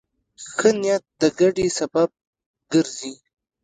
ښه 0.55 0.69
نیت 0.81 1.03
د 1.19 1.21
ګټې 1.39 1.67
سبب 1.79 2.09
ګرځي. 2.71 3.13